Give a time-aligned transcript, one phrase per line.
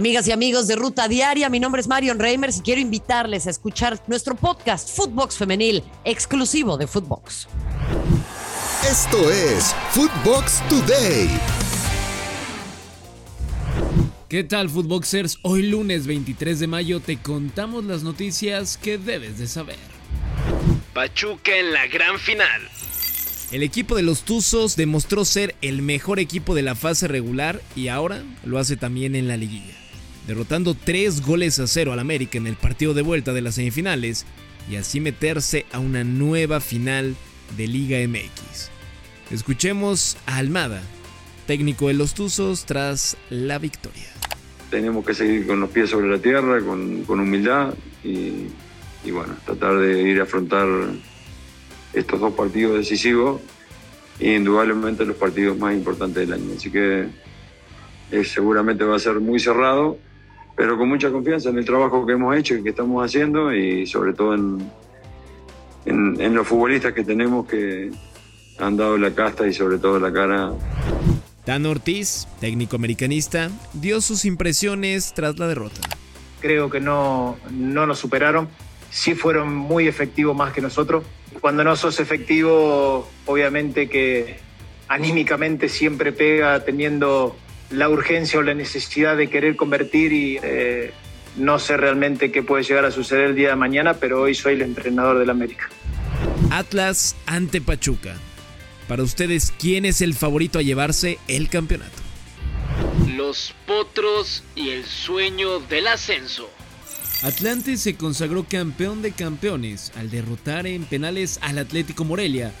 [0.00, 3.50] Amigas y amigos de Ruta Diaria, mi nombre es Marion Reimers y quiero invitarles a
[3.50, 7.48] escuchar nuestro podcast Footbox Femenil, exclusivo de Footbox.
[8.88, 11.28] Esto es Footbox Today.
[14.28, 15.40] ¿Qué tal, Footboxers?
[15.42, 19.78] Hoy lunes 23 de mayo te contamos las noticias que debes de saber.
[20.94, 22.68] Pachuca en la gran final.
[23.50, 27.88] El equipo de los Tuzos demostró ser el mejor equipo de la fase regular y
[27.88, 29.87] ahora lo hace también en la liguilla
[30.28, 34.26] derrotando 3 goles a 0 al América en el partido de vuelta de las semifinales
[34.70, 37.16] y así meterse a una nueva final
[37.56, 38.70] de Liga MX.
[39.30, 40.82] Escuchemos a Almada,
[41.46, 44.04] técnico de los Tuzos, tras la victoria.
[44.70, 47.72] Tenemos que seguir con los pies sobre la tierra, con, humildad
[48.04, 48.48] y,
[49.04, 50.68] y, bueno, tratar de ir a afrontar
[51.94, 53.40] estos dos partidos decisivos
[54.20, 56.52] e indudablemente los partidos más importantes del año.
[56.54, 57.08] Así que
[58.10, 59.96] eh, seguramente va a ser muy cerrado
[60.58, 63.86] pero con mucha confianza en el trabajo que hemos hecho y que estamos haciendo y
[63.86, 64.68] sobre todo en,
[65.86, 67.92] en, los futbolistas que tenemos que
[68.58, 70.50] han dado la casta y sobre todo la cara.
[71.46, 75.80] Dan Ortiz, técnico americanista, dio sus impresiones tras la derrota.
[76.40, 78.48] Creo que no, no nos superaron,
[78.90, 81.04] sí fueron muy efectivos más que nosotros.
[81.40, 84.38] Cuando no sos efectivo, obviamente que
[84.88, 87.36] anímicamente siempre pega teniendo
[87.70, 90.92] la urgencia o la necesidad de querer convertir y eh,
[91.36, 94.54] no sé realmente qué puede llegar a suceder el día de mañana, pero hoy soy
[94.54, 95.68] el entrenador del América.
[96.50, 98.16] Atlas ante Pachuca.
[98.88, 101.98] Para ustedes, ¿quién es el favorito a llevarse el campeonato?
[103.16, 106.48] Los Potros y el sueño del ascenso.
[107.22, 112.52] Atlante se consagró campeón de campeones al derrotar en penales al Atlético Morelia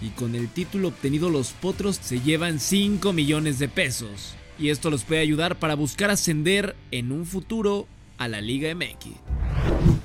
[0.00, 4.90] y con el título obtenido los Potros se llevan 5 millones de pesos y esto
[4.90, 7.86] los puede ayudar para buscar ascender en un futuro
[8.18, 9.12] a la Liga MX.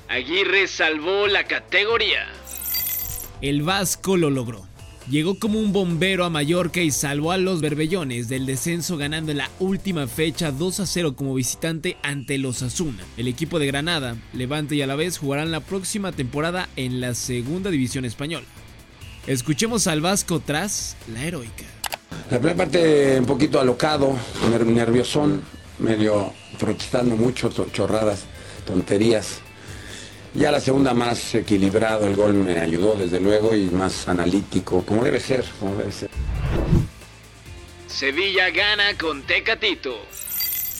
[0.08, 2.28] Aguirre salvó la categoría.
[3.40, 4.66] El Vasco lo logró.
[5.10, 9.38] Llegó como un bombero a Mallorca y salvó a los Berbellones del descenso ganando en
[9.38, 13.04] la última fecha 2 a 0 como visitante ante los Asuna.
[13.18, 17.14] El equipo de Granada, Levante y a la vez jugarán la próxima temporada en la
[17.14, 18.46] segunda división española.
[19.26, 21.73] Escuchemos al Vasco tras la heroica.
[22.30, 24.16] La primera parte un poquito alocado,
[24.66, 25.42] nerviosón,
[25.78, 28.24] medio protestando mucho, chorradas,
[28.66, 29.40] tonterías.
[30.32, 35.04] Ya la segunda más equilibrado, el gol me ayudó desde luego y más analítico, como
[35.04, 35.44] debe ser.
[37.86, 39.94] Sevilla gana con Tecatito.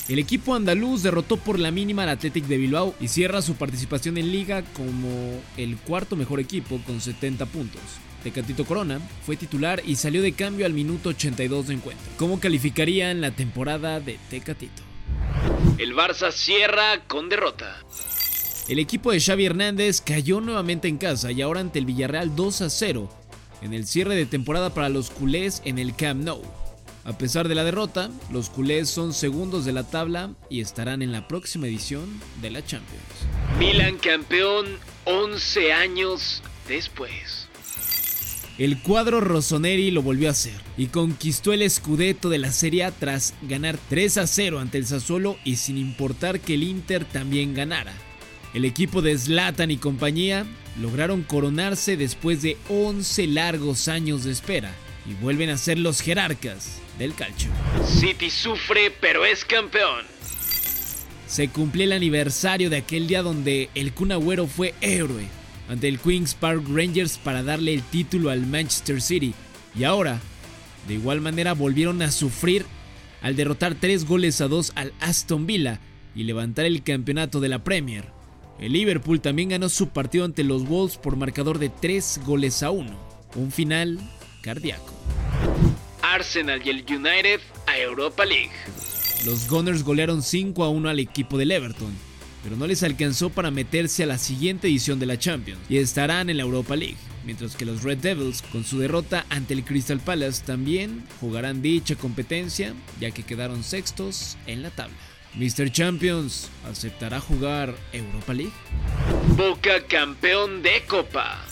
[0.06, 4.18] El equipo andaluz derrotó por la mínima al Athletic de Bilbao y cierra su participación
[4.18, 5.08] en liga como
[5.56, 7.80] el cuarto mejor equipo con 70 puntos.
[8.22, 12.06] Tecatito Corona fue titular y salió de cambio al minuto 82 de encuentro.
[12.18, 14.82] ¿Cómo calificarían la temporada de Tecatito?
[15.78, 17.82] El Barça cierra con derrota.
[18.68, 22.60] El equipo de Xavi Hernández cayó nuevamente en casa y ahora ante el Villarreal 2
[22.60, 23.08] a 0
[23.62, 26.42] en el cierre de temporada para los culés en el Camp Nou.
[27.04, 31.12] A pesar de la derrota, los culés son segundos de la tabla y estarán en
[31.12, 33.02] la próxima edición de la Champions.
[33.58, 34.64] Milan campeón
[35.04, 37.46] 11 años después.
[38.56, 42.90] El cuadro Rossoneri lo volvió a hacer y conquistó el Scudetto de la Serie A
[42.90, 47.52] tras ganar 3 a 0 ante el Sassuolo y sin importar que el Inter también
[47.52, 47.92] ganara.
[48.54, 50.46] El equipo de Zlatan y compañía
[50.80, 54.72] lograron coronarse después de 11 largos años de espera
[55.04, 57.50] y vuelven a ser los jerarcas del calcio.
[57.86, 60.04] City sufre pero es campeón.
[61.26, 65.26] Se cumplió el aniversario de aquel día donde el Kun Agüero fue héroe
[65.68, 69.34] ante el Queen's Park Rangers para darle el título al Manchester City.
[69.74, 70.20] Y ahora,
[70.86, 72.66] de igual manera, volvieron a sufrir
[73.22, 75.80] al derrotar 3 goles a 2 al Aston Villa
[76.14, 78.12] y levantar el campeonato de la Premier.
[78.60, 82.70] El Liverpool también ganó su partido ante los Wolves por marcador de 3 goles a
[82.70, 82.90] 1.
[83.36, 83.98] Un final
[84.42, 84.92] cardíaco.
[86.14, 88.52] Arsenal y el United a Europa League.
[89.26, 91.94] Los Gunners golearon 5 a 1 al equipo del Everton
[92.44, 96.28] pero no les alcanzó para meterse a la siguiente edición de la Champions y estarán
[96.28, 99.98] en la Europa League, mientras que los Red Devils, con su derrota ante el Crystal
[99.98, 104.94] Palace, también jugarán dicha competencia, ya que quedaron sextos en la tabla.
[105.36, 105.72] Mr.
[105.72, 108.52] Champions aceptará jugar Europa League.
[109.36, 111.43] Boca campeón de Copa.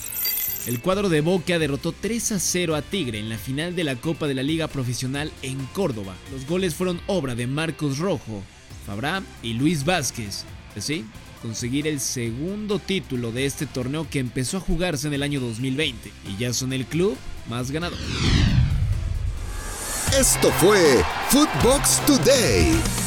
[0.65, 3.97] El cuadro de Boca derrotó 3 a 0 a Tigre en la final de la
[3.97, 6.15] Copa de la Liga Profesional en Córdoba.
[6.31, 8.41] Los goles fueron obra de Marcos Rojo,
[8.85, 10.45] Fabra y Luis Vázquez,
[10.77, 11.05] así
[11.41, 16.09] conseguir el segundo título de este torneo que empezó a jugarse en el año 2020
[16.29, 17.17] y ya son el club
[17.49, 17.99] más ganador.
[20.17, 23.02] Esto fue Footbox Today.